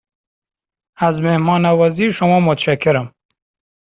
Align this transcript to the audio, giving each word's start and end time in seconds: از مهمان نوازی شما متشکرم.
از 0.97 1.21
مهمان 1.21 1.65
نوازی 1.65 2.11
شما 2.11 2.39
متشکرم. 2.39 3.13